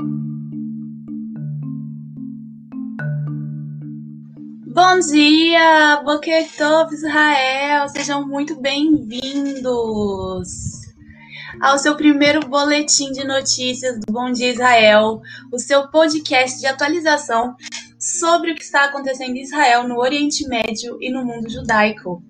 Bom 0.00 0.08
dia, 5.08 6.02
Boker 6.04 6.48
Israel, 6.92 7.88
sejam 7.90 8.26
muito 8.26 8.60
bem-vindos 8.60 10.48
ao 11.60 11.78
seu 11.78 11.96
primeiro 11.96 12.40
boletim 12.48 13.12
de 13.12 13.24
notícias 13.24 14.00
do 14.00 14.12
Bom 14.12 14.32
Dia 14.32 14.50
Israel, 14.50 15.20
o 15.52 15.60
seu 15.60 15.88
podcast 15.88 16.58
de 16.58 16.66
atualização 16.66 17.54
sobre 17.96 18.50
o 18.50 18.56
que 18.56 18.64
está 18.64 18.86
acontecendo 18.86 19.36
em 19.36 19.42
Israel, 19.42 19.86
no 19.86 20.00
Oriente 20.00 20.48
Médio 20.48 20.98
e 21.00 21.08
no 21.08 21.24
mundo 21.24 21.48
judaico. 21.48 22.20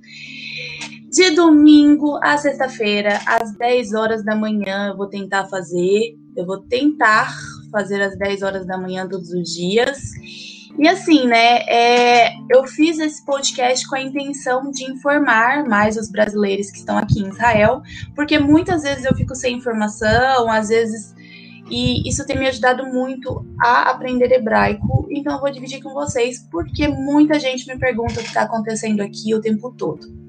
De 1.11 1.31
domingo 1.31 2.19
a 2.23 2.37
sexta-feira, 2.37 3.23
às 3.25 3.57
10 3.57 3.95
horas 3.95 4.23
da 4.23 4.37
manhã, 4.37 4.89
eu 4.89 4.97
vou 4.99 5.07
tentar 5.07 5.47
fazer, 5.47 6.15
eu 6.37 6.45
vou 6.45 6.61
tentar 6.61 7.35
fazer 7.75 8.01
às 8.01 8.17
10 8.17 8.43
horas 8.43 8.65
da 8.65 8.79
manhã 8.79 9.09
todos 9.09 9.31
os 9.31 9.53
dias. 9.53 9.99
E 10.79 10.89
assim, 10.89 11.27
né, 11.27 11.59
é, 11.69 12.35
eu 12.51 12.65
fiz 12.67 12.99
esse 12.99 13.25
podcast 13.25 13.87
com 13.89 13.97
a 13.97 14.01
intenção 14.01 14.71
de 14.71 14.85
informar 14.85 15.65
mais 15.65 15.97
os 15.97 16.11
brasileiros 16.11 16.71
que 16.71 16.79
estão 16.79 16.97
aqui 16.97 17.21
em 17.21 17.29
Israel, 17.29 17.83
porque 18.15 18.39
muitas 18.39 18.83
vezes 18.83 19.05
eu 19.05 19.15
fico 19.15 19.35
sem 19.35 19.57
informação, 19.57 20.51
às 20.51 20.69
vezes, 20.69 21.15
e 21.71 22.09
isso 22.09 22.27
tem 22.27 22.39
me 22.39 22.47
ajudado 22.49 22.87
muito 22.87 23.45
a 23.61 23.91
aprender 23.91 24.33
hebraico. 24.33 25.07
Então 25.11 25.35
eu 25.35 25.41
vou 25.41 25.51
dividir 25.51 25.83
com 25.83 25.93
vocês, 25.93 26.47
porque 26.51 26.89
muita 26.89 27.39
gente 27.39 27.67
me 27.67 27.79
pergunta 27.79 28.15
o 28.15 28.23
que 28.23 28.29
está 28.29 28.43
acontecendo 28.43 29.01
aqui 29.01 29.35
o 29.35 29.41
tempo 29.41 29.73
todo. 29.77 30.24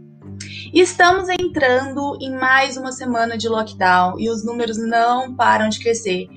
Estamos 0.74 1.30
entrando 1.30 2.18
em 2.22 2.32
mais 2.32 2.78
uma 2.78 2.92
semana 2.92 3.38
de 3.38 3.48
lockdown 3.48 4.20
e 4.20 4.30
os 4.30 4.44
números 4.44 4.78
não 4.78 5.36
param 5.36 5.70
de 5.70 5.80
crescer. 5.80 6.28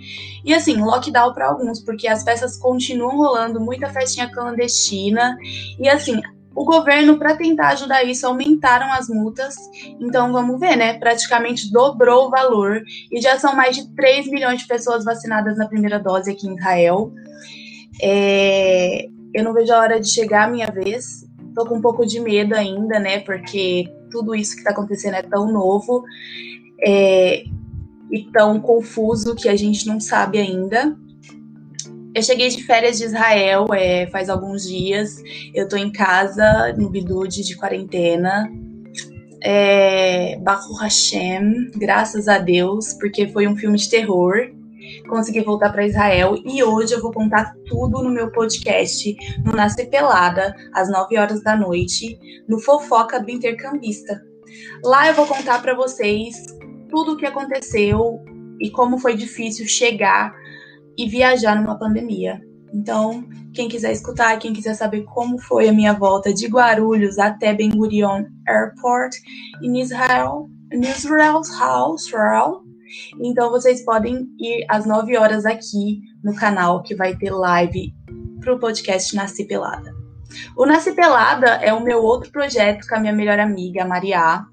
E 0.45 0.54
assim, 0.54 0.80
lockdown 0.80 1.34
para 1.34 1.48
alguns, 1.48 1.80
porque 1.80 2.06
as 2.06 2.23
festas 2.23 2.56
continuam 2.56 3.16
rolando, 3.16 3.60
muita 3.60 3.88
festinha 3.88 4.30
clandestina. 4.30 5.37
E 5.79 5.88
assim, 5.88 6.20
o 6.54 6.65
governo, 6.65 7.18
para 7.18 7.37
tentar 7.37 7.68
ajudar 7.68 8.04
isso, 8.04 8.26
aumentaram 8.26 8.93
as 8.93 9.09
multas. 9.09 9.54
Então, 10.01 10.32
vamos 10.32 10.59
ver, 10.59 10.76
né? 10.76 10.98
Praticamente 10.98 11.70
dobrou 11.70 12.26
o 12.26 12.30
valor. 12.30 12.82
E 13.13 13.20
já 13.20 13.38
são 13.38 13.54
mais 13.54 13.76
de 13.76 13.95
3 13.95 14.29
milhões 14.29 14.60
de 14.63 14.66
pessoas 14.66 15.04
vacinadas 15.04 15.57
na 15.57 15.68
primeira 15.68 15.98
dose 15.98 16.30
aqui 16.30 16.48
em 16.48 16.57
Israel. 16.57 17.13
É... 18.02 19.07
Eu 19.32 19.45
não 19.45 19.52
vejo 19.52 19.73
a 19.73 19.79
hora 19.79 20.01
de 20.01 20.09
chegar 20.09 20.46
a 20.46 20.51
minha 20.51 20.66
vez. 20.66 21.24
Tô 21.54 21.65
com 21.65 21.76
um 21.76 21.80
pouco 21.80 22.04
de 22.04 22.18
medo 22.18 22.54
ainda, 22.54 22.98
né? 22.98 23.20
Porque 23.20 23.88
tudo 24.10 24.34
isso 24.34 24.52
que 24.52 24.59
está 24.59 24.70
acontecendo 24.70 25.14
é 25.14 25.23
tão 25.23 25.51
novo 25.52 26.04
é, 26.80 27.45
e 28.10 28.24
tão 28.32 28.60
confuso 28.60 29.34
que 29.34 29.48
a 29.48 29.56
gente 29.56 29.87
não 29.87 30.01
sabe 30.01 30.38
ainda. 30.38 30.96
Eu 32.14 32.23
cheguei 32.23 32.48
de 32.48 32.64
férias 32.64 32.98
de 32.98 33.04
Israel 33.04 33.66
é, 33.73 34.06
faz 34.09 34.29
alguns 34.29 34.66
dias. 34.66 35.23
Eu 35.54 35.64
estou 35.64 35.79
em 35.79 35.92
casa, 35.92 36.73
no 36.76 36.88
Bidude 36.88 37.45
de 37.45 37.56
quarentena. 37.56 38.51
É, 39.40 40.36
Baruch 40.38 40.80
Hashem, 40.80 41.70
graças 41.76 42.26
a 42.26 42.38
Deus, 42.38 42.95
porque 42.95 43.29
foi 43.29 43.46
um 43.46 43.56
filme 43.56 43.79
de 43.79 43.88
terror. 43.88 44.51
Consegui 45.09 45.41
voltar 45.41 45.71
para 45.71 45.87
Israel 45.87 46.37
e 46.45 46.63
hoje 46.63 46.95
eu 46.95 47.03
vou 47.03 47.13
contar 47.13 47.55
tudo 47.67 48.03
no 48.03 48.11
meu 48.11 48.31
podcast, 48.33 49.15
no 49.45 49.53
Nascer 49.53 49.89
Pelada, 49.89 50.55
às 50.73 50.91
9 50.91 51.19
horas 51.19 51.43
da 51.43 51.57
noite, 51.57 52.19
no 52.49 52.59
Fofoca 52.59 53.21
do 53.21 53.31
Intercambista. 53.31 54.23
Lá 54.85 55.09
eu 55.09 55.15
vou 55.15 55.27
contar 55.27 55.61
para 55.61 55.75
vocês 55.75 56.37
tudo 56.89 57.13
o 57.13 57.16
que 57.16 57.27
aconteceu 57.27 58.21
e 58.61 58.71
como 58.71 58.99
foi 58.99 59.15
difícil 59.15 59.66
chegar 59.66 60.33
e 60.97 61.09
viajar 61.09 61.55
numa 61.55 61.79
pandemia. 61.79 62.41
Então, 62.73 63.25
quem 63.55 63.69
quiser 63.69 63.93
escutar, 63.93 64.39
quem 64.39 64.53
quiser 64.53 64.75
saber 64.75 65.05
como 65.05 65.39
foi 65.39 65.69
a 65.69 65.72
minha 65.72 65.93
volta 65.93 66.33
de 66.33 66.47
Guarulhos 66.47 67.19
até 67.19 67.55
Ben 67.55 67.71
Gurion 67.71 68.25
Airport 68.47 69.16
em 69.62 69.81
Israel, 69.81 70.50
in 70.72 70.81
Israel's 70.82 71.50
house, 71.59 72.06
Israel, 72.06 72.62
então 73.21 73.50
vocês 73.50 73.84
podem 73.84 74.28
ir 74.38 74.65
às 74.69 74.87
9 74.87 75.16
horas 75.16 75.44
aqui 75.44 76.00
no 76.22 76.34
canal 76.34 76.82
que 76.82 76.94
vai 76.94 77.16
ter 77.16 77.31
live 77.31 77.93
para 78.41 78.54
o 78.54 78.59
podcast 78.59 79.15
Nasci 79.15 79.44
Pelada. 79.44 79.94
O 80.56 80.66
Nasci 80.66 80.93
Pelada 80.93 81.48
é 81.62 81.72
o 81.72 81.82
meu 81.82 82.03
outro 82.03 82.31
projeto 82.31 82.87
com 82.87 82.97
a 82.97 83.00
minha 83.00 83.12
melhor 83.12 83.38
amiga, 83.38 83.82
a 83.82 83.88
Maria. 83.88 84.44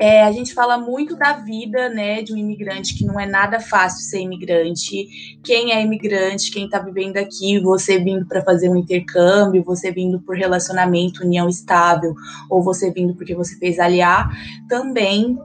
É, 0.00 0.22
a 0.22 0.30
gente 0.30 0.54
fala 0.54 0.78
muito 0.78 1.16
da 1.16 1.32
vida 1.32 1.88
né, 1.88 2.22
de 2.22 2.32
um 2.32 2.36
imigrante, 2.36 2.96
que 2.96 3.04
não 3.04 3.18
é 3.18 3.26
nada 3.26 3.58
fácil 3.58 4.08
ser 4.08 4.20
imigrante. 4.20 5.08
Quem 5.42 5.72
é 5.72 5.82
imigrante, 5.82 6.52
quem 6.52 6.66
está 6.66 6.78
vivendo 6.78 7.16
aqui, 7.16 7.58
você 7.58 7.98
vindo 7.98 8.24
para 8.24 8.44
fazer 8.44 8.68
um 8.68 8.76
intercâmbio, 8.76 9.64
você 9.64 9.90
vindo 9.90 10.20
por 10.20 10.36
relacionamento, 10.36 11.24
união 11.24 11.48
estável, 11.48 12.14
ou 12.48 12.62
você 12.62 12.92
vindo 12.92 13.14
porque 13.14 13.34
você 13.34 13.56
fez 13.58 13.80
aliar, 13.80 14.30
também 14.68 15.36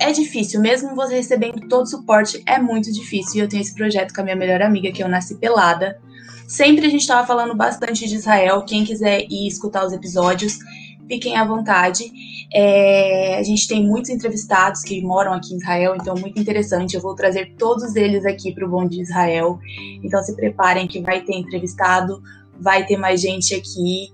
é 0.00 0.12
difícil, 0.12 0.60
mesmo 0.60 0.94
você 0.94 1.16
recebendo 1.16 1.68
todo 1.68 1.82
o 1.82 1.86
suporte, 1.86 2.42
é 2.46 2.58
muito 2.58 2.90
difícil. 2.90 3.36
E 3.36 3.38
eu 3.40 3.48
tenho 3.48 3.60
esse 3.60 3.74
projeto 3.74 4.14
com 4.14 4.22
a 4.22 4.24
minha 4.24 4.36
melhor 4.36 4.62
amiga, 4.62 4.90
que 4.90 5.02
eu 5.02 5.08
nasci 5.08 5.36
pelada. 5.36 6.00
Sempre 6.48 6.86
a 6.86 6.90
gente 6.90 7.02
estava 7.02 7.26
falando 7.26 7.54
bastante 7.54 8.08
de 8.08 8.16
Israel. 8.16 8.62
Quem 8.62 8.84
quiser 8.84 9.26
ir 9.30 9.46
escutar 9.46 9.86
os 9.86 9.92
episódios, 9.92 10.58
fiquem 11.06 11.36
à 11.36 11.44
vontade. 11.44 12.10
É, 12.52 13.36
a 13.38 13.42
gente 13.42 13.68
tem 13.68 13.86
muitos 13.86 14.10
entrevistados 14.10 14.82
que 14.82 15.00
moram 15.02 15.32
aqui 15.32 15.54
em 15.54 15.58
Israel, 15.58 15.94
então 15.94 16.14
muito 16.16 16.40
interessante. 16.40 16.94
Eu 16.94 17.02
vou 17.02 17.14
trazer 17.14 17.54
todos 17.58 17.94
eles 17.94 18.24
aqui 18.24 18.52
para 18.54 18.66
o 18.66 18.70
Bom 18.70 18.88
de 18.88 19.02
Israel. 19.02 19.58
Então 20.02 20.22
se 20.22 20.34
preparem 20.34 20.88
que 20.88 21.00
vai 21.00 21.20
ter 21.20 21.36
entrevistado, 21.36 22.20
vai 22.58 22.86
ter 22.86 22.96
mais 22.96 23.20
gente 23.20 23.54
aqui. 23.54 24.08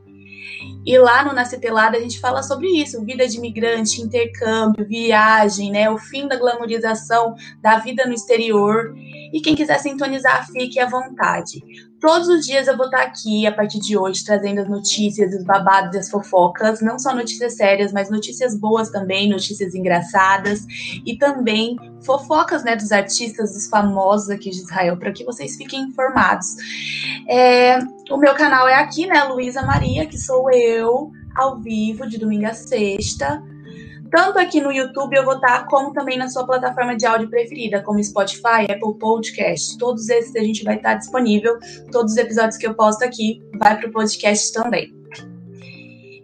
E 0.86 0.96
lá 0.98 1.24
no 1.24 1.32
Nasce 1.32 1.58
Pelada 1.58 1.98
a 1.98 2.00
gente 2.00 2.20
fala 2.20 2.44
sobre 2.44 2.68
isso, 2.68 3.04
vida 3.04 3.26
de 3.26 3.38
imigrante, 3.38 4.00
intercâmbio, 4.00 4.86
viagem, 4.86 5.72
né, 5.72 5.90
o 5.90 5.98
fim 5.98 6.28
da 6.28 6.36
glamorização 6.36 7.34
da 7.60 7.78
vida 7.78 8.06
no 8.06 8.12
exterior. 8.12 8.94
E 9.32 9.40
quem 9.40 9.56
quiser 9.56 9.80
sintonizar, 9.80 10.46
fique 10.46 10.78
à 10.78 10.88
vontade. 10.88 11.60
Todos 12.06 12.28
os 12.28 12.46
dias 12.46 12.68
eu 12.68 12.76
vou 12.76 12.86
estar 12.86 13.02
aqui, 13.02 13.48
a 13.48 13.52
partir 13.52 13.80
de 13.80 13.98
hoje, 13.98 14.24
trazendo 14.24 14.60
as 14.60 14.68
notícias, 14.68 15.34
os 15.34 15.42
babados 15.42 15.92
e 15.92 15.98
as 15.98 16.08
fofocas. 16.08 16.80
Não 16.80 17.00
só 17.00 17.12
notícias 17.12 17.56
sérias, 17.56 17.92
mas 17.92 18.08
notícias 18.08 18.56
boas 18.56 18.90
também, 18.90 19.28
notícias 19.28 19.74
engraçadas. 19.74 20.64
E 21.04 21.18
também 21.18 21.74
fofocas 22.04 22.62
né, 22.62 22.76
dos 22.76 22.92
artistas, 22.92 23.54
dos 23.54 23.66
famosos 23.66 24.30
aqui 24.30 24.50
de 24.50 24.58
Israel, 24.58 24.96
para 24.96 25.10
que 25.10 25.24
vocês 25.24 25.56
fiquem 25.56 25.80
informados. 25.80 26.46
É, 27.28 27.80
o 28.08 28.16
meu 28.16 28.36
canal 28.36 28.68
é 28.68 28.76
aqui, 28.76 29.04
né, 29.08 29.24
Luísa 29.24 29.62
Maria, 29.62 30.06
que 30.06 30.16
sou 30.16 30.48
eu, 30.52 31.10
ao 31.34 31.58
vivo, 31.58 32.06
de 32.06 32.18
domingo 32.18 32.46
a 32.46 32.54
sexta 32.54 33.42
tanto 34.16 34.38
aqui 34.38 34.62
no 34.62 34.72
YouTube 34.72 35.14
eu 35.14 35.26
vou 35.26 35.34
estar, 35.34 35.66
como 35.66 35.92
também 35.92 36.16
na 36.16 36.26
sua 36.30 36.46
plataforma 36.46 36.96
de 36.96 37.04
áudio 37.04 37.28
preferida, 37.28 37.82
como 37.82 38.02
Spotify, 38.02 38.64
Apple 38.66 38.98
Podcast. 38.98 39.76
Todos 39.76 40.08
esses 40.08 40.34
a 40.34 40.42
gente 40.42 40.64
vai 40.64 40.76
estar 40.76 40.94
disponível. 40.94 41.58
Todos 41.92 42.12
os 42.12 42.18
episódios 42.18 42.56
que 42.56 42.66
eu 42.66 42.72
posto 42.72 43.04
aqui 43.04 43.42
vai 43.58 43.76
para 43.78 43.86
o 43.86 43.92
podcast 43.92 44.54
também. 44.54 44.90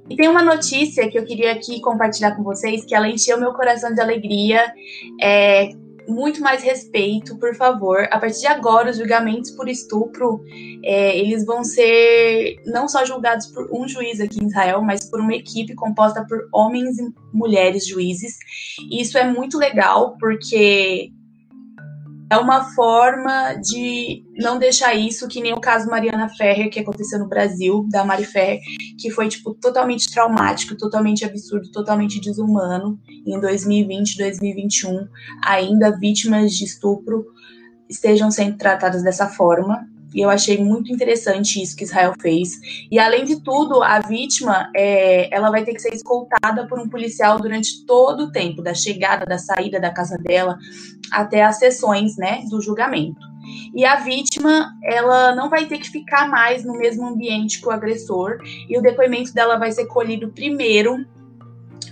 E 0.09 0.17
tem 0.17 0.27
uma 0.27 0.43
notícia 0.43 1.07
que 1.11 1.19
eu 1.19 1.25
queria 1.27 1.53
aqui 1.53 1.83
compartilhar 1.83 2.35
com 2.35 2.43
vocês, 2.43 2.83
que 2.83 2.95
ela 2.95 3.07
encheu 3.07 3.39
meu 3.39 3.53
coração 3.53 3.93
de 3.93 4.01
alegria. 4.01 4.73
É, 5.21 5.69
muito 6.09 6.41
mais 6.41 6.63
respeito, 6.63 7.37
por 7.39 7.55
favor. 7.55 8.07
A 8.11 8.19
partir 8.19 8.41
de 8.41 8.47
agora, 8.47 8.91
os 8.91 8.97
julgamentos 8.97 9.51
por 9.51 9.69
estupro, 9.69 10.43
é, 10.85 11.19
eles 11.19 11.45
vão 11.45 11.65
ser 11.65 12.61
não 12.67 12.89
só 12.89 13.05
julgados 13.05 13.47
por 13.47 13.69
um 13.73 13.87
juiz 13.87 14.21
aqui 14.21 14.43
em 14.43 14.47
Israel, 14.47 14.83
mas 14.83 15.09
por 15.09 15.21
uma 15.21 15.35
equipe 15.35 15.75
composta 15.75 16.25
por 16.27 16.49
homens 16.53 16.99
e 16.99 17.13
mulheres 17.33 17.87
juízes. 17.87 18.39
E 18.91 19.01
isso 19.01 19.17
é 19.17 19.31
muito 19.31 19.59
legal, 19.59 20.17
porque 20.19 21.13
é 22.33 22.37
uma 22.39 22.65
forma 22.65 23.53
de 23.57 24.25
não 24.39 24.59
deixar 24.59 24.95
isso, 24.95 25.29
que 25.29 25.43
nem 25.43 25.53
o 25.53 25.61
caso 25.61 25.91
Mariana 25.91 26.31
Ferrer, 26.31 26.71
que 26.71 26.81
aconteceu 26.81 27.19
no 27.19 27.29
Brasil, 27.29 27.87
da 27.91 28.07
Mari 28.07 28.25
Ferrer, 28.25 28.59
que 28.99 29.11
foi, 29.11 29.29
tipo, 29.29 29.53
totalmente 29.53 30.11
traumático, 30.11 30.75
totalmente 30.75 31.27
absurdo, 31.27 31.71
totalmente 31.71 32.19
desumano, 32.19 32.99
em 33.27 33.39
2020, 33.39 34.17
2021, 34.17 35.07
ainda 35.45 35.91
vítimas 35.99 36.53
de 36.53 36.65
estupro 36.65 37.27
estejam 37.87 38.31
sendo 38.31 38.57
tratadas 38.57 39.03
dessa 39.03 39.29
forma. 39.29 39.87
E 40.15 40.21
eu 40.21 40.31
achei 40.31 40.63
muito 40.63 40.93
interessante 40.93 41.63
isso 41.63 41.77
que 41.77 41.85
Israel 41.85 42.13
fez. 42.21 42.61
E 42.91 42.99
além 42.99 43.25
de 43.25 43.41
tudo, 43.41 43.83
a 43.83 44.01
vítima 44.01 44.71
é, 44.75 45.35
ela 45.35 45.51
vai 45.51 45.65
ter 45.65 45.75
que 45.75 45.81
ser 45.81 45.95
escoltada 45.95 46.67
por 46.67 46.79
um 46.79 46.89
policial 46.89 47.39
durante 47.39 47.85
todo 47.87 48.25
o 48.25 48.33
tempo, 48.33 48.63
da 48.63 48.75
chegada, 48.75 49.25
da 49.25 49.39
saída 49.39 49.81
da 49.81 49.91
casa 49.91 50.17
dela, 50.19 50.59
até 51.11 51.43
as 51.43 51.59
sessões 51.59 52.17
né, 52.17 52.45
do 52.51 52.61
julgamento. 52.61 53.21
E 53.75 53.85
a 53.85 53.97
vítima, 53.97 54.73
ela 54.85 55.35
não 55.35 55.51
vai 55.51 55.67
ter 55.67 55.79
que 55.79 55.91
ficar 55.91 56.29
mais 56.29 56.65
no 56.65 56.77
mesmo 56.77 57.07
ambiente 57.07 57.61
que 57.61 57.67
o 57.67 57.71
agressor, 57.71 58.39
e 58.69 58.79
o 58.79 58.83
depoimento 58.83 59.33
dela 59.35 59.59
vai 59.59 59.73
ser 59.73 59.87
colhido 59.87 60.31
primeiro 60.31 61.05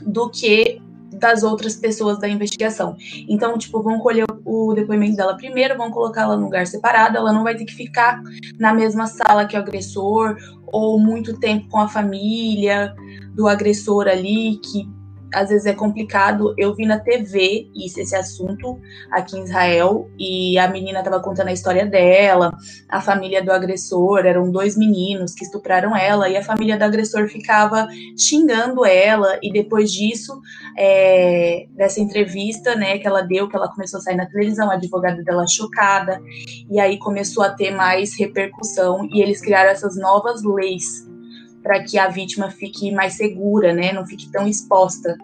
do 0.07 0.31
que 0.31 0.81
das 1.21 1.43
outras 1.43 1.77
pessoas 1.77 2.19
da 2.19 2.29
investigação. 2.29 2.97
Então, 3.29 3.57
tipo, 3.59 3.83
vão 3.83 3.99
colher 4.01 4.25
o 4.45 4.75
depoimento 4.75 5.17
dela 5.17 5.37
primeiro, 5.37 5.77
vão 5.77 5.91
colocar 5.91 6.23
ela 6.23 6.37
num 6.37 6.45
lugar 6.45 6.67
separado, 6.67 7.17
ela 7.17 7.33
não 7.33 7.45
vai 7.45 7.55
ter 7.55 7.65
que 7.65 7.75
ficar 7.75 8.21
na 8.59 8.75
mesma 8.75 9.07
sala 9.07 9.47
que 9.47 9.57
o 9.57 9.61
agressor, 9.61 10.37
ou 10.67 10.99
muito 10.99 11.39
tempo 11.39 11.69
com 11.69 11.79
a 11.79 11.89
família 11.89 12.95
do 13.35 13.47
agressor 13.47 14.09
ali, 14.09 14.59
que 14.59 14.89
às 15.35 15.49
vezes 15.49 15.67
é 15.67 15.73
complicado. 15.73 16.55
Eu 16.57 16.75
vi 16.75 16.87
na 16.87 16.99
TV 16.99 17.69
isso, 17.75 18.01
esse 18.01 18.17
assunto 18.17 18.81
aqui 19.11 19.37
em 19.37 19.45
Israel 19.45 20.09
e 20.19 20.59
a 20.59 20.69
menina 20.69 20.99
estava 20.99 21.21
contando 21.21 21.49
a 21.49 21.53
história 21.53 21.87
dela, 21.87 22.53
a 22.89 23.01
família 23.01 23.43
do 23.43 23.53
agressor, 23.53 24.27
eram 24.27 24.51
dois 24.51 24.77
meninos 24.77 25.35
que 25.35 25.45
estupraram 25.45 25.97
ela 25.97 26.29
e 26.29 26.37
a 26.37 26.43
família 26.43 26.77
do 26.77 26.83
agressor 26.83 27.29
ficava 27.29 27.89
xingando 28.19 28.85
ela 28.85 29.39
e 29.43 29.53
depois 29.53 29.93
disso, 29.93 30.41
é, 30.77 31.67
dessa 31.71 32.01
entrevista, 32.01 32.75
né, 32.75 32.99
que 32.99 33.07
ela 33.07 33.23
deu, 33.23 33.49
que 33.49 33.57
ela 33.57 33.71
começou 33.71 33.99
a 33.99 34.03
sair 34.03 34.17
na 34.17 34.27
televisão, 34.27 34.71
a 34.71 34.75
advogada 34.75 35.23
dela 35.23 35.47
chocada 35.47 36.21
e 36.71 36.81
aí 36.81 36.99
começou 36.99 37.43
a 37.43 37.51
ter 37.51 37.71
mais 37.71 38.19
repercussão 38.19 39.09
e 39.13 39.21
eles 39.21 39.41
criaram 39.41 39.71
essas 39.71 39.97
novas 39.97 40.43
leis 40.43 41.10
para 41.63 41.83
que 41.83 41.99
a 41.99 42.09
vítima 42.09 42.51
fique 42.51 42.91
mais 42.93 43.15
segura, 43.15 43.73
né? 43.73 43.93
Não 43.93 44.07
fique 44.07 44.31
tão 44.31 44.47
exposta. 44.47 45.17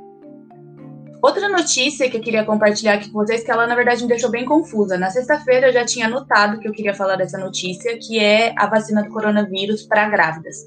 Outra 1.23 1.49
notícia 1.49 2.09
que 2.11 2.17
eu 2.17 2.21
queria 2.21 2.45
compartilhar 2.45 2.95
aqui 2.95 3.11
com 3.11 3.19
vocês, 3.19 3.43
que 3.43 3.51
ela 3.51 3.67
na 3.67 3.75
verdade 3.75 4.03
me 4.03 4.09
deixou 4.09 4.31
bem 4.31 4.45
confusa. 4.45 4.99
Na 4.99 5.11
sexta-feira 5.11 5.69
eu 5.69 5.73
já 5.73 5.85
tinha 5.85 6.09
notado 6.09 6.61
que 6.61 6.69
eu 6.69 6.73
queria 6.73 6.95
falar 6.95 7.17
dessa 7.17 7.39
notícia, 7.39 7.99
que 7.99 8.19
é 8.19 8.53
a 8.57 8.67
vacina 8.67 9.03
do 9.03 9.11
coronavírus 9.11 9.83
para 9.83 10.09
grávidas 10.09 10.67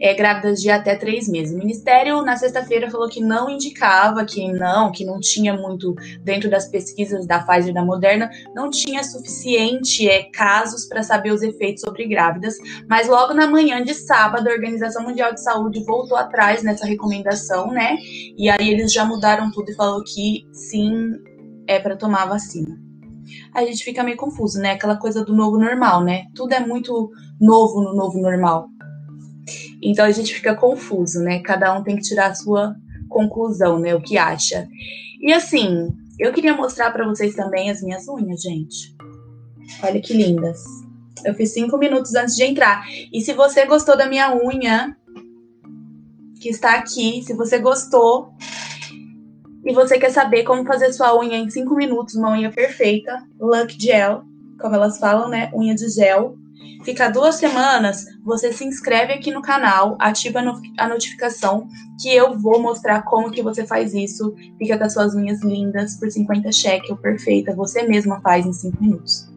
é, 0.00 0.14
grávidas 0.14 0.60
de 0.60 0.70
até 0.70 0.94
três 0.96 1.28
meses. 1.28 1.54
O 1.54 1.58
Ministério, 1.58 2.22
na 2.22 2.36
sexta-feira, 2.36 2.90
falou 2.90 3.08
que 3.08 3.20
não 3.20 3.48
indicava, 3.48 4.24
que 4.24 4.46
não, 4.52 4.90
que 4.92 5.04
não 5.04 5.20
tinha 5.20 5.54
muito, 5.54 5.94
dentro 6.22 6.50
das 6.50 6.68
pesquisas 6.68 7.26
da 7.26 7.38
Pfizer 7.40 7.70
e 7.70 7.74
da 7.74 7.84
Moderna, 7.84 8.30
não 8.54 8.70
tinha 8.70 9.02
suficiente 9.02 10.08
é, 10.08 10.24
casos 10.24 10.86
para 10.86 11.02
saber 11.02 11.32
os 11.32 11.42
efeitos 11.42 11.82
sobre 11.82 12.06
grávidas, 12.06 12.56
mas 12.88 13.08
logo 13.08 13.34
na 13.34 13.46
manhã 13.46 13.82
de 13.82 13.94
sábado, 13.94 14.48
a 14.48 14.52
Organização 14.52 15.02
Mundial 15.02 15.32
de 15.32 15.42
Saúde 15.42 15.84
voltou 15.84 16.16
atrás 16.16 16.62
nessa 16.62 16.86
recomendação, 16.86 17.70
né? 17.70 17.96
E 18.36 18.48
aí 18.48 18.68
eles 18.68 18.92
já 18.92 19.04
mudaram 19.04 19.50
tudo 19.50 19.73
falou 19.74 20.02
que 20.04 20.46
sim, 20.52 21.12
é 21.66 21.78
para 21.78 21.96
tomar 21.96 22.22
a 22.22 22.26
vacina 22.26 22.84
a 23.52 23.64
gente 23.64 23.84
fica 23.84 24.02
meio 24.02 24.16
confuso, 24.16 24.58
né? 24.58 24.72
Aquela 24.72 24.96
coisa 24.96 25.24
do 25.24 25.34
novo 25.34 25.58
normal, 25.58 26.02
né? 26.02 26.26
Tudo 26.34 26.52
é 26.52 26.60
muito 26.60 27.10
novo 27.40 27.80
no 27.80 27.94
novo 27.94 28.20
normal. 28.20 28.68
Então 29.82 30.04
a 30.04 30.10
gente 30.10 30.34
fica 30.34 30.54
confuso, 30.54 31.20
né? 31.20 31.40
Cada 31.40 31.76
um 31.78 31.82
tem 31.82 31.96
que 31.96 32.02
tirar 32.02 32.30
a 32.30 32.34
sua 32.34 32.74
conclusão, 33.08 33.78
né? 33.78 33.94
O 33.94 34.02
que 34.02 34.18
acha. 34.18 34.66
E 35.20 35.32
assim, 35.32 35.88
eu 36.18 36.32
queria 36.32 36.56
mostrar 36.56 36.90
para 36.90 37.06
vocês 37.06 37.34
também 37.34 37.70
as 37.70 37.82
minhas 37.82 38.06
unhas, 38.08 38.42
gente. 38.42 38.94
Olha 39.82 40.00
que 40.00 40.14
lindas. 40.14 40.62
Eu 41.24 41.34
fiz 41.34 41.52
cinco 41.52 41.78
minutos 41.78 42.14
antes 42.14 42.34
de 42.36 42.44
entrar. 42.44 42.84
E 43.12 43.20
se 43.20 43.32
você 43.32 43.64
gostou 43.66 43.96
da 43.96 44.06
minha 44.06 44.34
unha, 44.34 44.96
que 46.40 46.48
está 46.48 46.74
aqui, 46.74 47.22
se 47.22 47.32
você 47.32 47.58
gostou 47.58 48.34
e 49.64 49.72
você 49.72 49.98
quer 49.98 50.10
saber 50.10 50.44
como 50.44 50.66
fazer 50.66 50.92
sua 50.92 51.18
unha 51.18 51.38
em 51.38 51.48
cinco 51.48 51.74
minutos, 51.74 52.14
uma 52.14 52.30
unha 52.30 52.50
perfeita, 52.50 53.24
Luck 53.40 53.76
Gel, 53.80 54.24
como 54.60 54.74
elas 54.74 54.98
falam, 54.98 55.28
né? 55.28 55.50
Unha 55.54 55.74
de 55.74 55.88
gel. 55.88 56.36
Fica 56.84 57.08
duas 57.08 57.36
semanas, 57.36 58.04
você 58.22 58.52
se 58.52 58.64
inscreve 58.64 59.14
aqui 59.14 59.30
no 59.30 59.40
canal, 59.40 59.96
ativa 59.98 60.40
a 60.78 60.88
notificação 60.88 61.66
que 62.00 62.14
eu 62.14 62.38
vou 62.38 62.60
mostrar 62.60 63.02
como 63.02 63.30
que 63.30 63.42
você 63.42 63.66
faz 63.66 63.94
isso. 63.94 64.34
Fica 64.58 64.76
com 64.76 64.84
as 64.84 64.92
suas 64.92 65.14
unhas 65.14 65.42
lindas 65.42 65.96
por 65.96 66.10
50 66.10 66.52
shekel, 66.52 66.96
perfeita. 66.98 67.54
Você 67.54 67.82
mesma 67.82 68.20
faz 68.20 68.44
em 68.44 68.52
5 68.52 68.82
minutos. 68.82 69.28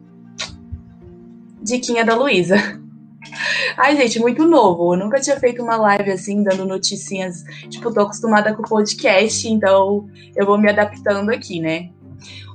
Diquinha 1.62 2.04
da 2.04 2.14
Luísa. 2.14 2.56
Ai, 3.76 3.96
gente, 3.96 4.18
muito 4.18 4.44
novo. 4.44 4.94
Eu 4.94 4.98
nunca 4.98 5.20
tinha 5.20 5.38
feito 5.38 5.62
uma 5.62 5.76
live 5.76 6.10
assim, 6.10 6.42
dando 6.42 6.64
noticinhas. 6.64 7.44
Tipo, 7.68 7.92
tô 7.92 8.00
acostumada 8.00 8.54
com 8.54 8.62
o 8.62 8.68
podcast, 8.68 9.48
então 9.48 10.08
eu 10.36 10.46
vou 10.46 10.58
me 10.58 10.68
adaptando 10.68 11.30
aqui, 11.30 11.60
né? 11.60 11.90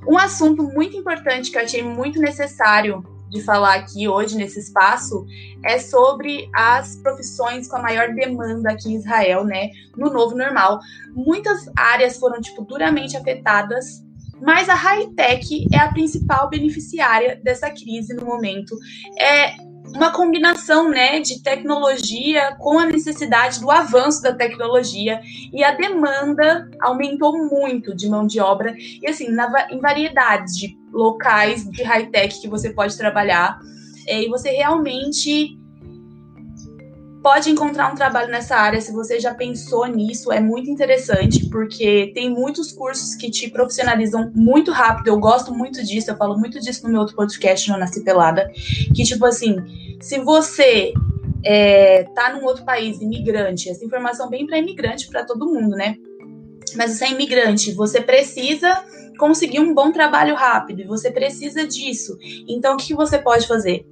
Um 0.06 0.18
assunto 0.18 0.62
muito 0.62 0.96
importante 0.96 1.50
que 1.50 1.56
eu 1.56 1.62
achei 1.62 1.82
muito 1.82 2.20
necessário 2.20 3.02
de 3.34 3.42
falar 3.42 3.74
aqui 3.74 4.06
hoje 4.06 4.36
nesse 4.36 4.60
espaço 4.60 5.26
é 5.64 5.78
sobre 5.78 6.48
as 6.54 6.96
profissões 6.96 7.66
com 7.66 7.76
a 7.76 7.82
maior 7.82 8.14
demanda 8.14 8.70
aqui 8.70 8.92
em 8.92 8.96
Israel, 8.96 9.44
né, 9.44 9.70
no 9.96 10.10
novo 10.10 10.36
normal. 10.36 10.78
Muitas 11.12 11.68
áreas 11.76 12.16
foram 12.16 12.40
tipo 12.40 12.62
duramente 12.62 13.16
afetadas, 13.16 14.04
mas 14.40 14.68
a 14.68 14.74
high-tech 14.74 15.66
é 15.72 15.78
a 15.78 15.90
principal 15.90 16.48
beneficiária 16.48 17.40
dessa 17.42 17.70
crise 17.70 18.14
no 18.14 18.24
momento. 18.24 18.76
É 19.18 19.56
uma 19.84 20.12
combinação 20.12 20.88
né, 20.88 21.20
de 21.20 21.42
tecnologia 21.42 22.56
com 22.58 22.78
a 22.78 22.86
necessidade 22.86 23.60
do 23.60 23.70
avanço 23.70 24.22
da 24.22 24.32
tecnologia. 24.32 25.20
E 25.52 25.62
a 25.62 25.72
demanda 25.72 26.68
aumentou 26.80 27.36
muito 27.48 27.94
de 27.94 28.08
mão 28.08 28.26
de 28.26 28.40
obra. 28.40 28.74
E 28.78 29.06
assim 29.08 29.28
na, 29.30 29.68
em 29.70 29.80
variedades 29.80 30.56
de 30.56 30.78
locais 30.92 31.68
de 31.68 31.82
high-tech 31.82 32.40
que 32.40 32.48
você 32.48 32.70
pode 32.70 32.96
trabalhar 32.96 33.58
é, 34.06 34.22
e 34.22 34.28
você 34.28 34.50
realmente 34.50 35.58
pode 37.24 37.48
encontrar 37.48 37.90
um 37.90 37.94
trabalho 37.94 38.30
nessa 38.30 38.54
área 38.54 38.78
se 38.78 38.92
você 38.92 39.18
já 39.18 39.32
pensou 39.32 39.86
nisso. 39.86 40.30
É 40.30 40.40
muito 40.40 40.68
interessante, 40.68 41.48
porque 41.48 42.12
tem 42.14 42.28
muitos 42.28 42.70
cursos 42.70 43.14
que 43.14 43.30
te 43.30 43.48
profissionalizam 43.48 44.30
muito 44.34 44.70
rápido. 44.70 45.08
Eu 45.08 45.18
gosto 45.18 45.50
muito 45.50 45.82
disso, 45.82 46.10
eu 46.10 46.16
falo 46.18 46.38
muito 46.38 46.60
disso 46.60 46.84
no 46.84 46.90
meu 46.90 47.00
outro 47.00 47.16
podcast, 47.16 47.70
no 47.70 47.78
Nasci 47.78 48.04
Pelada. 48.04 48.52
Que, 48.94 49.02
tipo 49.04 49.24
assim, 49.24 49.56
se 50.02 50.18
você 50.18 50.92
é, 51.42 52.02
tá 52.14 52.34
num 52.34 52.44
outro 52.44 52.62
país, 52.62 53.00
imigrante, 53.00 53.70
essa 53.70 53.82
informação 53.82 54.28
bem 54.28 54.46
para 54.46 54.58
imigrante, 54.58 55.08
para 55.08 55.24
todo 55.24 55.46
mundo, 55.46 55.74
né? 55.74 55.96
Mas 56.76 56.90
você 56.90 57.06
é 57.06 57.12
imigrante, 57.12 57.72
você 57.72 58.02
precisa 58.02 58.84
conseguir 59.18 59.60
um 59.60 59.72
bom 59.72 59.90
trabalho 59.90 60.34
rápido 60.34 60.82
e 60.82 60.84
você 60.84 61.10
precisa 61.10 61.66
disso. 61.66 62.18
Então, 62.46 62.74
o 62.74 62.76
que 62.76 62.92
você 62.92 63.18
pode 63.18 63.46
fazer? 63.46 63.86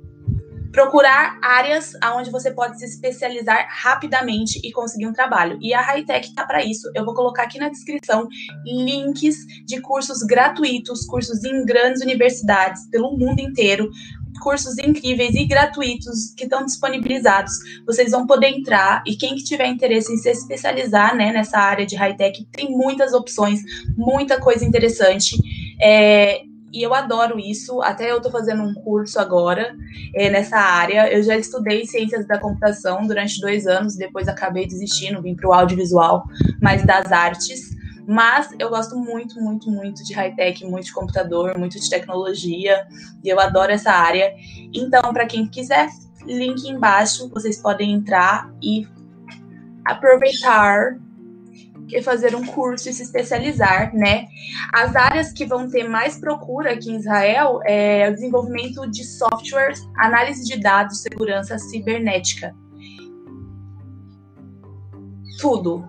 Procurar 0.73 1.39
áreas 1.43 1.93
onde 2.17 2.31
você 2.31 2.51
pode 2.51 2.79
se 2.79 2.87
especializar 2.87 3.69
rapidamente 3.71 4.59
e 4.65 4.73
conseguir 4.73 5.07
um 5.07 5.13
trabalho. 5.13 5.59
E 5.61 5.75
a 5.75 5.83
Hightech 5.83 6.29
está 6.29 6.45
para 6.45 6.65
isso. 6.65 6.91
Eu 6.95 7.05
vou 7.05 7.15
colocar 7.15 7.43
aqui 7.43 7.59
na 7.59 7.69
descrição 7.69 8.27
links 8.65 9.37
de 9.67 9.81
cursos 9.81 10.23
gratuitos, 10.23 11.05
cursos 11.07 11.45
em 11.45 11.65
grandes 11.65 12.03
universidades 12.03 12.89
pelo 12.91 13.17
mundo 13.17 13.41
inteiro, 13.41 13.91
cursos 14.41 14.79
incríveis 14.79 15.35
e 15.35 15.44
gratuitos 15.44 16.32
que 16.37 16.44
estão 16.44 16.65
disponibilizados. 16.65 17.53
Vocês 17.87 18.11
vão 18.11 18.27
poder 18.27 18.49
entrar 18.49 19.03
e 19.06 19.15
quem 19.15 19.35
que 19.37 19.44
tiver 19.44 19.67
interesse 19.67 20.13
em 20.13 20.17
se 20.17 20.31
especializar 20.31 21.15
né, 21.15 21.32
nessa 21.32 21.58
área 21.58 21.85
de 21.85 21.96
high-tech, 21.96 22.46
tem 22.51 22.70
muitas 22.70 23.13
opções, 23.13 23.61
muita 23.96 24.41
coisa 24.41 24.65
interessante. 24.65 25.37
É, 25.81 26.43
e 26.72 26.82
eu 26.82 26.94
adoro 26.94 27.38
isso. 27.38 27.82
Até 27.82 28.10
eu 28.10 28.17
estou 28.17 28.32
fazendo 28.32 28.62
um 28.62 28.74
curso 28.74 29.20
agora 29.20 29.76
é, 30.14 30.31
nessa 30.31 30.56
área. 30.56 31.12
Eu 31.12 31.22
já 31.22 31.36
estudei 31.36 31.84
ciências 31.84 32.26
da 32.26 32.38
computação 32.38 33.06
durante 33.06 33.41
dois 33.41 33.67
anos, 33.67 33.96
depois 33.96 34.26
acabei 34.29 34.67
desistindo, 34.67 35.20
vim 35.20 35.34
para 35.34 35.48
o 35.48 35.52
audiovisual, 35.52 36.24
mais 36.60 36.84
das 36.84 37.12
artes. 37.12 37.76
Mas 38.06 38.48
eu 38.58 38.69
gosto 38.69 38.96
muito, 38.96 39.41
muito, 39.41 39.70
muito 39.70 40.02
de 40.02 40.12
high-tech, 40.12 40.64
muito 40.67 40.86
de 40.86 40.93
computador, 40.93 41.56
muito 41.56 41.79
de 41.79 41.88
tecnologia, 41.88 42.84
e 43.22 43.29
eu 43.29 43.38
adoro 43.38 43.70
essa 43.70 43.93
área. 43.93 44.34
Então, 44.74 45.12
para 45.12 45.26
quem 45.26 45.46
quiser, 45.46 45.88
link 46.26 46.69
embaixo, 46.69 47.29
vocês 47.29 47.60
podem 47.62 47.93
entrar 47.93 48.52
e 48.60 48.88
aproveitar 49.84 50.96
fazer 52.01 52.34
um 52.34 52.46
curso 52.46 52.89
e 52.89 52.93
se 52.93 53.03
especializar, 53.03 53.94
né? 53.94 54.27
As 54.72 54.94
áreas 54.94 55.32
que 55.32 55.44
vão 55.44 55.69
ter 55.69 55.89
mais 55.89 56.17
procura 56.19 56.72
aqui 56.72 56.91
em 56.91 56.96
Israel 56.96 57.61
é 57.65 58.08
o 58.08 58.15
desenvolvimento 58.15 58.89
de 58.89 59.05
softwares, 59.05 59.81
análise 59.99 60.44
de 60.44 60.61
dados, 60.61 61.03
segurança 61.03 61.58
cibernética. 61.58 62.55
Tudo, 65.41 65.84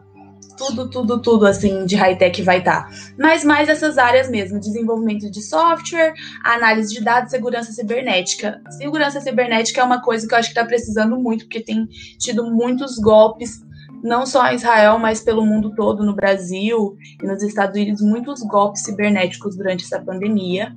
tudo, 0.58 0.90
tudo, 0.90 1.22
tudo 1.22 1.46
assim 1.46 1.86
de 1.86 1.96
high-tech 1.96 2.42
vai 2.42 2.60
estar. 2.60 2.90
Tá. 2.90 2.96
Mas 3.18 3.44
mais 3.44 3.70
essas 3.70 3.98
áreas 3.98 4.30
mesmo, 4.30 4.60
desenvolvimento 4.60 5.30
de 5.30 5.42
software, 5.42 6.14
análise 6.44 6.94
de 6.94 7.04
dados, 7.04 7.32
segurança 7.32 7.72
cibernética. 7.72 8.62
Segurança 8.78 9.20
cibernética 9.22 9.82
é 9.82 9.84
uma 9.84 10.02
coisa 10.02 10.28
que 10.28 10.34
eu 10.34 10.38
acho 10.38 10.50
que 10.50 10.60
está 10.60 10.66
precisando 10.66 11.18
muito, 11.18 11.46
porque 11.46 11.62
tem 11.62 11.86
tido 12.18 12.50
muitos 12.50 12.98
golpes 12.98 13.62
não 14.04 14.26
só 14.26 14.46
em 14.48 14.56
Israel, 14.56 15.00
mas 15.00 15.22
pelo 15.22 15.46
mundo 15.46 15.74
todo, 15.74 16.04
no 16.04 16.14
Brasil 16.14 16.98
e 17.22 17.26
nos 17.26 17.42
Estados 17.42 17.80
Unidos, 17.80 18.02
muitos 18.02 18.42
golpes 18.42 18.84
cibernéticos 18.84 19.56
durante 19.56 19.86
essa 19.86 20.00
pandemia. 20.00 20.76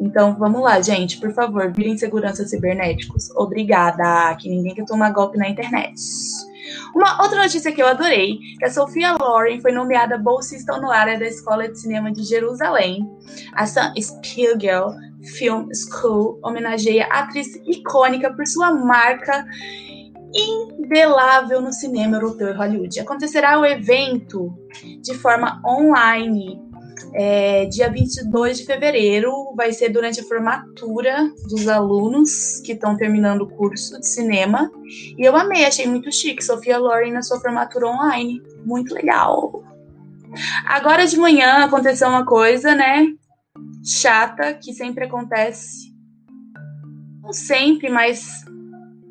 Então, 0.00 0.34
vamos 0.38 0.62
lá, 0.62 0.80
gente, 0.80 1.18
por 1.18 1.32
favor, 1.32 1.70
virem 1.72 1.98
segurança 1.98 2.46
cibernéticos. 2.46 3.30
Obrigada, 3.36 4.34
que 4.36 4.48
ninguém 4.48 4.74
quer 4.74 4.86
tomar 4.86 5.12
golpe 5.12 5.36
na 5.36 5.48
internet. 5.48 5.94
Uma 6.94 7.22
outra 7.22 7.42
notícia 7.42 7.72
que 7.72 7.82
eu 7.82 7.86
adorei, 7.86 8.38
que 8.58 8.64
a 8.64 8.70
Sofia 8.70 9.14
Loren 9.20 9.60
foi 9.60 9.72
nomeada 9.72 10.16
bolsista 10.16 10.74
honorária 10.74 11.18
da 11.18 11.26
Escola 11.26 11.68
de 11.68 11.78
Cinema 11.78 12.10
de 12.10 12.22
Jerusalém. 12.22 13.06
A 13.54 13.66
Sam 13.66 13.92
Spiegel 14.00 14.94
Film 15.36 15.68
School 15.74 16.38
homenageia 16.42 17.06
a 17.10 17.20
atriz 17.20 17.48
icônica 17.66 18.32
por 18.32 18.46
sua 18.46 18.72
marca 18.72 19.44
indelável 20.34 21.60
no 21.60 21.72
cinema 21.72 22.16
europeu 22.16 22.48
e 22.48 22.52
Hollywood. 22.52 23.00
Acontecerá 23.00 23.58
o 23.58 23.64
evento 23.64 24.54
de 25.00 25.14
forma 25.14 25.60
online 25.66 26.68
é, 27.14 27.66
dia 27.66 27.90
22 27.90 28.58
de 28.58 28.64
fevereiro, 28.64 29.32
vai 29.56 29.72
ser 29.72 29.88
durante 29.88 30.20
a 30.20 30.24
formatura 30.24 31.30
dos 31.48 31.68
alunos 31.68 32.60
que 32.60 32.72
estão 32.72 32.96
terminando 32.96 33.42
o 33.42 33.48
curso 33.48 33.98
de 33.98 34.08
cinema. 34.08 34.70
E 35.16 35.22
eu 35.22 35.36
amei, 35.36 35.64
achei 35.64 35.86
muito 35.86 36.12
chique. 36.12 36.44
Sofia 36.44 36.78
Loren 36.78 37.12
na 37.12 37.22
sua 37.22 37.40
formatura 37.40 37.86
online. 37.86 38.42
Muito 38.64 38.94
legal. 38.94 39.64
Agora 40.66 41.06
de 41.06 41.16
manhã 41.16 41.64
aconteceu 41.64 42.08
uma 42.08 42.24
coisa, 42.24 42.74
né? 42.74 43.06
Chata, 43.84 44.54
que 44.54 44.72
sempre 44.72 45.04
acontece. 45.04 45.88
Não 47.22 47.32
sempre, 47.32 47.88
mas 47.88 48.44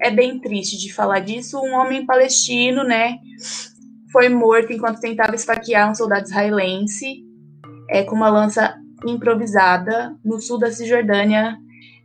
é 0.01 0.11
bem 0.11 0.39
triste 0.39 0.77
de 0.77 0.93
falar 0.93 1.19
disso. 1.19 1.59
Um 1.59 1.73
homem 1.73 2.05
palestino, 2.05 2.83
né? 2.83 3.17
Foi 4.11 4.29
morto 4.29 4.71
enquanto 4.71 4.99
tentava 4.99 5.35
esfaquear 5.35 5.89
um 5.89 5.95
soldado 5.95 6.25
israelense 6.25 7.23
é, 7.89 8.03
com 8.03 8.15
uma 8.15 8.29
lança 8.29 8.75
improvisada 9.05 10.15
no 10.23 10.39
sul 10.41 10.57
da 10.57 10.71
Cisjordânia. 10.71 11.57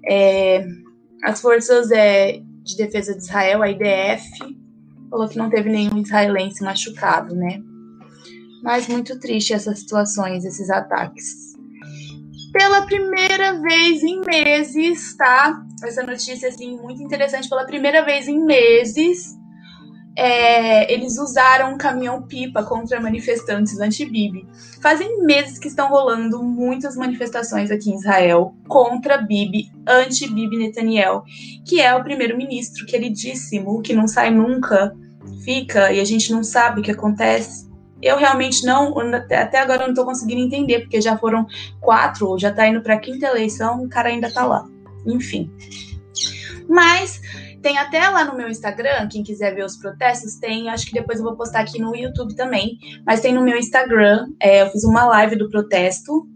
É, 0.09 0.65
as 1.23 1.41
forças 1.41 1.91
é, 1.91 2.41
de 2.63 2.77
defesa 2.77 3.15
de 3.15 3.23
Israel, 3.23 3.63
a 3.63 3.71
IDF, 3.71 4.29
falou 5.11 5.29
que 5.29 5.39
não 5.39 5.51
teve 5.51 5.71
nenhum 5.71 5.99
israelense 5.99 6.65
machucado, 6.65 7.35
né? 7.35 7.61
Mas 8.63 8.89
muito 8.89 9.19
triste 9.19 9.53
essas 9.53 9.81
situações, 9.81 10.45
esses 10.45 10.71
ataques. 10.71 11.52
Pela 12.53 12.83
primeira 12.83 13.61
vez 13.61 14.03
em 14.03 14.21
meses, 14.21 15.17
tá? 15.17 15.63
Essa 15.83 16.03
notícia, 16.03 16.49
assim, 16.49 16.77
muito 16.77 17.03
interessante. 17.03 17.49
Pela 17.49 17.65
primeira 17.65 18.05
vez 18.05 18.29
em 18.29 18.45
meses, 18.45 19.37
é, 20.17 20.93
eles 20.93 21.19
usaram 21.19 21.73
um 21.73 21.79
caminhão-pipa 21.79 22.63
contra 22.63 23.01
manifestantes 23.01 23.81
anti-Bibi. 23.81 24.47
Fazem 24.83 25.25
meses 25.25 25.59
que 25.59 25.69
estão 25.69 25.89
rolando 25.89 26.43
muitas 26.43 26.97
manifestações 26.97 27.71
aqui 27.71 27.91
em 27.91 27.97
Israel 27.97 28.55
contra 28.69 29.17
Bibi, 29.17 29.71
anti-Bibi 29.89 30.59
Netanyahu, 30.59 31.23
que 31.65 31.81
é 31.81 31.95
o 31.95 32.03
primeiro-ministro 32.03 32.85
queridíssimo, 32.85 33.81
que 33.81 33.95
não 33.95 34.07
sai 34.07 34.31
nunca, 34.31 34.95
fica 35.45 35.93
e 35.93 36.01
a 36.01 36.05
gente 36.05 36.31
não 36.31 36.45
sabe 36.45 36.81
o 36.81 36.85
que 36.85 36.91
acontece. 36.91 37.72
Eu 38.03 38.17
realmente 38.17 38.67
não, 38.67 38.95
até 39.31 39.61
agora 39.61 39.85
eu 39.85 39.89
não 39.89 39.95
tô 39.95 40.05
conseguindo 40.05 40.41
entender, 40.41 40.81
porque 40.81 41.01
já 41.01 41.17
foram 41.17 41.47
quatro, 41.81 42.37
já 42.39 42.51
tá 42.51 42.67
indo 42.67 42.83
pra 42.83 42.99
quinta 42.99 43.27
eleição, 43.27 43.85
o 43.85 43.89
cara 43.89 44.09
ainda 44.09 44.33
tá 44.33 44.45
lá. 44.45 44.67
Enfim. 45.07 45.51
Mas 46.69 47.21
tem 47.63 47.79
até 47.79 48.09
lá 48.09 48.25
no 48.25 48.37
meu 48.37 48.49
Instagram, 48.49 49.09
quem 49.09 49.23
quiser 49.23 49.55
ver 49.55 49.65
os 49.65 49.77
protestos, 49.77 50.35
tem, 50.35 50.69
acho 50.69 50.87
que 50.87 50.93
depois 50.93 51.19
eu 51.19 51.25
vou 51.25 51.37
postar 51.37 51.61
aqui 51.61 51.81
no 51.81 51.95
YouTube 51.95 52.35
também, 52.35 52.77
mas 53.07 53.21
tem 53.21 53.33
no 53.33 53.43
meu 53.43 53.57
Instagram, 53.57 54.27
é, 54.41 54.63
eu 54.63 54.71
fiz 54.71 54.83
uma 54.83 55.05
live 55.05 55.37
do 55.37 55.49
protesto, 55.49 56.27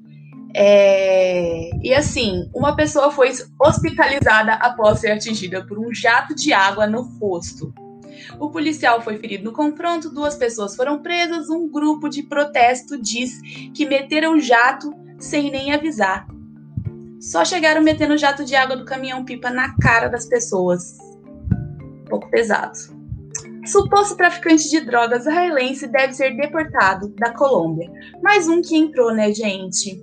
é, 0.55 1.69
e 1.83 1.93
assim, 1.93 2.49
uma 2.55 2.75
pessoa 2.75 3.11
foi 3.11 3.31
hospitalizada 3.61 4.55
após 4.55 5.01
ser 5.01 5.11
atingida 5.11 5.67
por 5.67 5.79
um 5.79 5.93
jato 5.93 6.35
de 6.35 6.53
água 6.53 6.87
no 6.87 7.03
rosto. 7.03 7.75
O 8.39 8.51
policial 8.51 9.01
foi 9.01 9.19
ferido 9.19 9.45
no 9.45 9.53
confronto, 9.53 10.11
duas 10.11 10.37
pessoas 10.37 10.77
foram 10.77 11.03
presas, 11.03 11.49
um 11.49 11.69
grupo 11.69 12.09
de 12.09 12.23
protesto 12.23 13.01
diz 13.01 13.41
que 13.73 13.87
meteram 13.87 14.39
jato 14.39 14.93
sem 15.19 15.51
nem 15.51 15.73
avisar. 15.73 16.27
Só 17.21 17.45
chegaram 17.45 17.83
metendo 17.83 18.17
jato 18.17 18.45
de 18.45 18.55
água 18.55 18.77
do 18.77 18.85
caminhão-pipa 18.85 19.51
na 19.51 19.75
cara 19.79 20.09
das 20.09 20.27
pessoas 20.27 20.99
um 21.51 22.05
pouco 22.05 22.31
pesado. 22.31 22.79
Suposto 23.65 24.17
traficante 24.17 24.71
de 24.71 24.81
drogas 24.81 25.27
israelense 25.27 25.89
deve 25.89 26.13
ser 26.13 26.37
deportado 26.37 27.09
da 27.17 27.33
Colômbia. 27.33 27.91
Mais 28.23 28.47
um 28.49 28.63
que 28.63 28.77
entrou, 28.77 29.13
né, 29.13 29.33
gente? 29.33 30.01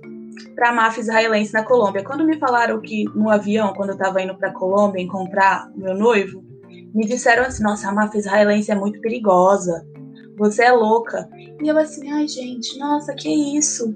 Pra 0.54 0.72
máfia 0.72 1.00
israelense 1.00 1.54
na 1.54 1.62
Colômbia. 1.62 2.04
Quando 2.04 2.26
me 2.26 2.38
falaram 2.38 2.80
que 2.80 3.04
no 3.14 3.30
avião, 3.30 3.72
quando 3.72 3.90
eu 3.90 3.96
tava 3.96 4.20
indo 4.20 4.34
pra 4.34 4.52
Colômbia 4.52 5.00
encontrar 5.00 5.70
meu 5.74 5.94
noivo, 5.94 6.44
me 6.94 7.06
disseram 7.06 7.44
assim: 7.44 7.62
nossa, 7.62 7.88
a 7.88 7.92
máfia 7.92 8.18
israelense 8.18 8.70
é 8.70 8.74
muito 8.74 9.00
perigosa. 9.00 9.84
Você 10.38 10.64
é 10.64 10.72
louca. 10.72 11.28
E 11.62 11.68
eu 11.68 11.78
assim, 11.78 12.10
ai, 12.10 12.26
gente, 12.26 12.78
nossa, 12.78 13.14
que 13.14 13.28
isso? 13.56 13.94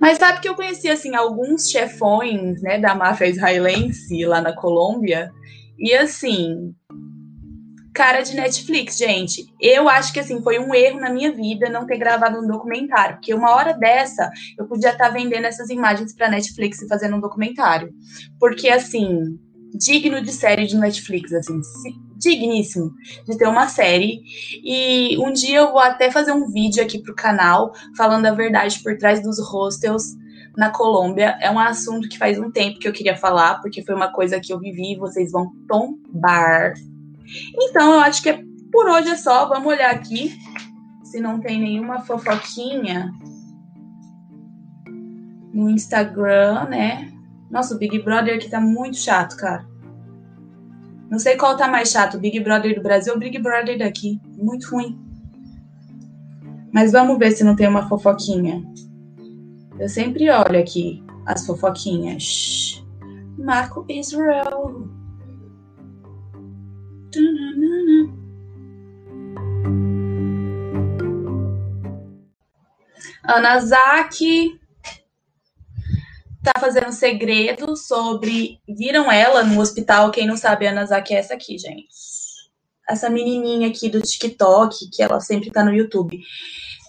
Mas 0.00 0.18
sabe 0.18 0.40
que 0.40 0.48
eu 0.48 0.54
conheci, 0.54 0.88
assim, 0.88 1.14
alguns 1.14 1.70
chefões, 1.70 2.60
né, 2.60 2.78
da 2.78 2.94
máfia 2.94 3.26
israelense 3.26 4.24
lá 4.26 4.40
na 4.40 4.54
Colômbia. 4.54 5.32
E 5.78 5.94
assim, 5.94 6.74
cara 7.94 8.22
de 8.22 8.34
Netflix, 8.34 8.96
gente. 8.96 9.46
Eu 9.60 9.88
acho 9.88 10.12
que 10.12 10.20
assim 10.20 10.42
foi 10.42 10.58
um 10.58 10.74
erro 10.74 11.00
na 11.00 11.10
minha 11.10 11.32
vida 11.32 11.68
não 11.68 11.86
ter 11.86 11.98
gravado 11.98 12.38
um 12.38 12.46
documentário, 12.46 13.16
porque 13.16 13.34
uma 13.34 13.54
hora 13.54 13.72
dessa 13.72 14.30
eu 14.58 14.66
podia 14.66 14.90
estar 14.90 15.08
vendendo 15.10 15.46
essas 15.46 15.70
imagens 15.70 16.14
para 16.14 16.30
Netflix 16.30 16.80
e 16.82 16.88
fazendo 16.88 17.16
um 17.16 17.20
documentário. 17.20 17.92
Porque 18.38 18.68
assim, 18.68 19.38
digno 19.74 20.20
de 20.20 20.32
série 20.32 20.66
de 20.66 20.76
Netflix, 20.76 21.32
assim, 21.32 21.60
digníssimo 22.16 22.92
de 23.26 23.36
ter 23.36 23.48
uma 23.48 23.68
série. 23.68 24.22
E 24.62 25.16
um 25.18 25.32
dia 25.32 25.58
eu 25.58 25.72
vou 25.72 25.80
até 25.80 26.10
fazer 26.10 26.32
um 26.32 26.50
vídeo 26.50 26.82
aqui 26.82 26.98
pro 26.98 27.14
canal 27.14 27.72
falando 27.96 28.26
a 28.26 28.32
verdade 28.32 28.80
por 28.82 28.96
trás 28.96 29.22
dos 29.22 29.38
hostels 29.38 30.14
na 30.56 30.70
Colômbia. 30.70 31.38
É 31.40 31.50
um 31.50 31.58
assunto 31.58 32.08
que 32.08 32.18
faz 32.18 32.38
um 32.38 32.50
tempo 32.50 32.78
que 32.78 32.86
eu 32.86 32.92
queria 32.92 33.16
falar, 33.16 33.60
porque 33.60 33.82
foi 33.82 33.94
uma 33.94 34.12
coisa 34.12 34.40
que 34.40 34.52
eu 34.52 34.58
vivi 34.58 34.92
e 34.92 34.98
vocês 34.98 35.32
vão 35.32 35.50
tombar 35.66 36.74
então, 37.54 37.94
eu 37.94 38.00
acho 38.00 38.22
que 38.22 38.30
é, 38.30 38.42
por 38.70 38.88
hoje 38.88 39.08
é 39.08 39.16
só. 39.16 39.48
Vamos 39.48 39.66
olhar 39.66 39.90
aqui 39.90 40.32
se 41.04 41.20
não 41.20 41.40
tem 41.40 41.60
nenhuma 41.60 42.00
fofoquinha 42.00 43.12
no 45.52 45.68
Instagram, 45.68 46.64
né? 46.68 47.11
Nossa, 47.52 47.74
o 47.74 47.78
Big 47.78 48.02
Brother 48.02 48.36
aqui 48.36 48.48
tá 48.48 48.58
muito 48.58 48.96
chato, 48.96 49.36
cara. 49.36 49.68
Não 51.10 51.18
sei 51.18 51.36
qual 51.36 51.54
tá 51.54 51.68
mais 51.68 51.90
chato, 51.90 52.16
o 52.16 52.18
Big 52.18 52.40
Brother 52.40 52.74
do 52.74 52.82
Brasil 52.82 53.12
ou 53.12 53.18
o 53.18 53.20
Big 53.20 53.38
Brother 53.38 53.78
daqui. 53.78 54.18
Muito 54.38 54.70
ruim. 54.70 54.98
Mas 56.72 56.90
vamos 56.90 57.18
ver 57.18 57.32
se 57.32 57.44
não 57.44 57.54
tem 57.54 57.68
uma 57.68 57.86
fofoquinha. 57.86 58.64
Eu 59.78 59.86
sempre 59.86 60.30
olho 60.30 60.58
aqui 60.58 61.04
as 61.26 61.46
fofoquinhas. 61.46 62.82
Marco 63.36 63.84
Israel. 63.86 64.88
Ana 73.24 73.60
Zaki 73.60 74.61
tá 76.42 76.52
fazendo 76.58 76.92
segredo 76.92 77.76
sobre. 77.76 78.60
Viram 78.68 79.10
ela 79.10 79.44
no 79.44 79.60
hospital? 79.60 80.10
Quem 80.10 80.26
não 80.26 80.36
sabe, 80.36 80.66
Ana 80.66 80.84
Zaki 80.84 81.14
é 81.14 81.18
essa 81.18 81.34
aqui, 81.34 81.56
gente. 81.56 81.88
Essa 82.88 83.08
menininha 83.08 83.68
aqui 83.68 83.88
do 83.88 84.00
TikTok, 84.00 84.90
que 84.90 85.02
ela 85.02 85.20
sempre 85.20 85.50
tá 85.50 85.64
no 85.64 85.72
YouTube. 85.72 86.20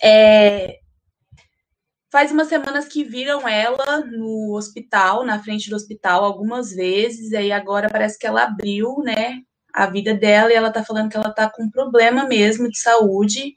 É... 0.02 0.80
Faz 2.12 2.32
umas 2.32 2.48
semanas 2.48 2.88
que 2.88 3.04
viram 3.04 3.48
ela 3.48 4.02
no 4.02 4.56
hospital, 4.56 5.26
na 5.26 5.42
frente 5.42 5.70
do 5.70 5.76
hospital, 5.76 6.24
algumas 6.24 6.72
vezes, 6.72 7.32
e 7.32 7.38
aí 7.38 7.52
agora 7.52 7.90
parece 7.90 8.20
que 8.20 8.28
ela 8.28 8.44
abriu, 8.44 9.00
né, 9.00 9.40
a 9.74 9.88
vida 9.88 10.14
dela 10.14 10.52
e 10.52 10.56
ela 10.56 10.72
tá 10.72 10.84
falando 10.84 11.10
que 11.10 11.18
ela 11.18 11.32
tá 11.32 11.50
com 11.50 11.72
problema 11.72 12.28
mesmo 12.28 12.70
de 12.70 12.78
saúde 12.78 13.56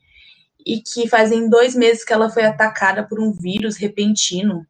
e 0.64 0.80
que 0.80 1.06
fazem 1.06 1.50
dois 1.50 1.74
meses 1.74 2.02
que 2.02 2.12
ela 2.12 2.30
foi 2.30 2.44
atacada 2.44 3.06
por 3.06 3.20
um 3.20 3.30
vírus 3.30 3.76
repentino. 3.76 4.66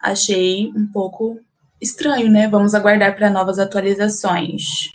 Achei 0.00 0.72
um 0.74 0.86
pouco 0.90 1.38
estranho, 1.80 2.30
né? 2.30 2.48
Vamos 2.48 2.74
aguardar 2.74 3.14
para 3.16 3.30
novas 3.30 3.58
atualizações. 3.58 4.90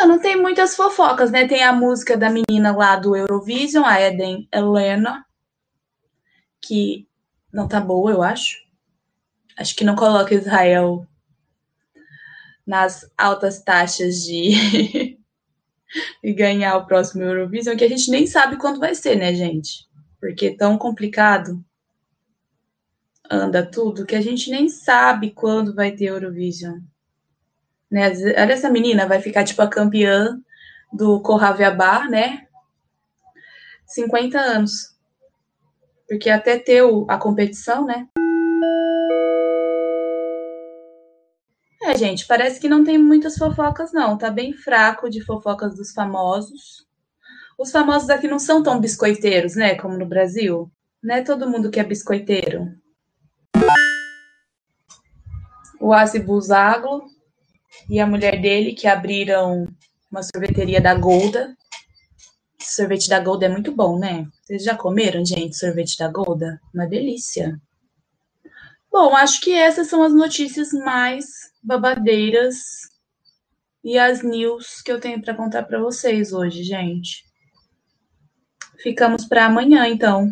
Não 0.00 0.20
tem 0.20 0.36
muitas 0.36 0.74
fofocas, 0.74 1.30
né? 1.30 1.46
Tem 1.46 1.62
a 1.62 1.72
música 1.72 2.16
da 2.16 2.28
menina 2.28 2.76
lá 2.76 2.96
do 2.96 3.16
Eurovision, 3.16 3.84
a 3.84 4.00
Eden 4.00 4.48
Helena, 4.52 5.24
que 6.60 7.06
não 7.52 7.68
tá 7.68 7.80
boa, 7.80 8.10
eu 8.10 8.22
acho 8.22 8.62
acho 9.56 9.76
que 9.76 9.84
não 9.84 9.94
coloca 9.94 10.34
Israel 10.34 11.06
nas 12.66 13.10
altas 13.18 13.62
taxas 13.62 14.22
de, 14.22 15.11
de 16.22 16.32
ganhar 16.32 16.76
o 16.76 16.86
próximo 16.86 17.22
Eurovision, 17.22 17.76
que 17.76 17.84
a 17.84 17.88
gente 17.88 18.10
nem 18.10 18.26
sabe 18.26 18.56
quando 18.56 18.80
vai 18.80 18.94
ser, 18.94 19.16
né, 19.16 19.34
gente? 19.34 19.86
Porque 20.20 20.46
é 20.46 20.56
tão 20.56 20.78
complicado 20.78 21.62
anda 23.32 23.64
tudo 23.64 24.04
que 24.04 24.14
a 24.14 24.20
gente 24.20 24.50
nem 24.50 24.68
sabe 24.68 25.30
quando 25.30 25.74
vai 25.74 25.92
ter 25.92 26.06
Eurovision. 26.06 26.80
Né? 27.90 28.08
Olha 28.08 28.52
essa 28.52 28.68
menina, 28.68 29.06
vai 29.06 29.20
ficar 29.20 29.44
tipo 29.44 29.62
a 29.62 29.68
campeã 29.68 30.38
do 30.92 31.20
Corraviabá, 31.20 32.06
né? 32.08 32.46
50 33.86 34.38
anos. 34.38 34.94
Porque 36.06 36.28
até 36.28 36.58
ter 36.58 36.82
a 37.08 37.16
competição, 37.16 37.86
né? 37.86 38.06
Gente, 41.96 42.26
parece 42.26 42.58
que 42.58 42.68
não 42.68 42.84
tem 42.84 42.96
muitas 42.98 43.36
fofocas, 43.36 43.92
não. 43.92 44.16
Tá 44.16 44.30
bem 44.30 44.52
fraco 44.52 45.10
de 45.10 45.24
fofocas 45.24 45.76
dos 45.76 45.92
famosos. 45.92 46.86
Os 47.58 47.70
famosos 47.70 48.08
aqui 48.10 48.26
não 48.26 48.38
são 48.38 48.62
tão 48.62 48.80
biscoiteiros, 48.80 49.54
né? 49.54 49.74
Como 49.74 49.96
no 49.96 50.06
Brasil. 50.06 50.70
Não 51.02 51.16
é 51.16 51.22
todo 51.22 51.48
mundo 51.48 51.70
que 51.70 51.78
é 51.78 51.84
biscoiteiro. 51.84 52.68
O 55.80 55.92
Asi 55.92 56.18
Buzaglo 56.18 57.02
e 57.88 58.00
a 58.00 58.06
mulher 58.06 58.40
dele 58.40 58.72
que 58.72 58.86
abriram 58.86 59.66
uma 60.10 60.22
sorveteria 60.22 60.80
da 60.80 60.94
Golda. 60.94 61.54
Sorvete 62.60 63.08
da 63.08 63.18
Golda 63.20 63.46
é 63.46 63.48
muito 63.48 63.72
bom, 63.72 63.98
né? 63.98 64.26
Vocês 64.42 64.62
já 64.62 64.76
comeram, 64.76 65.24
gente, 65.24 65.56
sorvete 65.56 65.98
da 65.98 66.08
Golda? 66.08 66.60
Uma 66.72 66.86
delícia. 66.86 67.60
Bom, 68.92 69.16
acho 69.16 69.40
que 69.40 69.54
essas 69.54 69.88
são 69.88 70.02
as 70.02 70.12
notícias 70.12 70.70
mais 70.70 71.24
babadeiras 71.62 72.56
e 73.82 73.98
as 73.98 74.22
news 74.22 74.82
que 74.82 74.92
eu 74.92 75.00
tenho 75.00 75.22
para 75.22 75.34
contar 75.34 75.62
para 75.62 75.80
vocês 75.80 76.30
hoje, 76.30 76.62
gente. 76.62 77.24
Ficamos 78.82 79.24
para 79.24 79.46
amanhã, 79.46 79.88
então. 79.88 80.30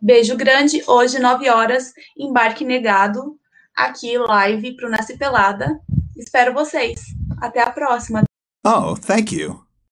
Beijo 0.00 0.36
grande. 0.36 0.82
Hoje, 0.86 1.18
9 1.18 1.50
horas, 1.50 1.92
embarque 2.16 2.64
negado. 2.64 3.38
Aqui, 3.76 4.16
live 4.16 4.74
pro 4.74 4.88
Nasce 4.88 5.18
Pelada. 5.18 5.78
Espero 6.16 6.54
vocês. 6.54 7.00
Até 7.42 7.60
a 7.60 7.70
próxima. 7.70 8.22
Oh, 8.64 8.96
thank 8.96 9.34
you. 9.34 9.65